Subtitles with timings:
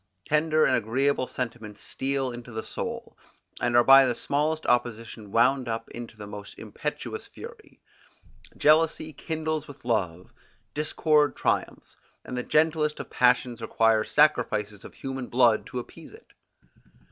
[0.25, 3.15] Tender and agreeable sentiments steal into the soul,
[3.61, 7.79] and are by the smallest opposition wound up into the most impetuous fury:
[8.57, 10.33] Jealousy kindles with love;
[10.73, 16.33] discord triumphs; and the gentlest of passions requires sacrifices of human blood to appease it.